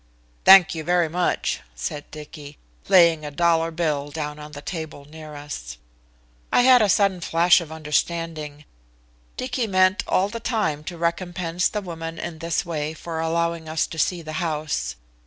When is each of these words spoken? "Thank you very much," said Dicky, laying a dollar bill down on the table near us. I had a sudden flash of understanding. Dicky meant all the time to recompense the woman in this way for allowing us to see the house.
"Thank 0.45 0.73
you 0.73 0.83
very 0.83 1.09
much," 1.09 1.59
said 1.75 2.09
Dicky, 2.09 2.57
laying 2.89 3.23
a 3.23 3.29
dollar 3.29 3.69
bill 3.69 4.09
down 4.09 4.39
on 4.39 4.53
the 4.53 4.59
table 4.63 5.05
near 5.05 5.35
us. 5.35 5.77
I 6.51 6.61
had 6.61 6.81
a 6.81 6.89
sudden 6.89 7.21
flash 7.21 7.61
of 7.61 7.71
understanding. 7.71 8.65
Dicky 9.37 9.67
meant 9.67 10.03
all 10.07 10.27
the 10.27 10.39
time 10.39 10.83
to 10.85 10.97
recompense 10.97 11.67
the 11.69 11.81
woman 11.81 12.17
in 12.17 12.39
this 12.39 12.65
way 12.65 12.95
for 12.95 13.19
allowing 13.19 13.69
us 13.69 13.85
to 13.85 13.99
see 13.99 14.23
the 14.23 14.33
house. 14.41 14.95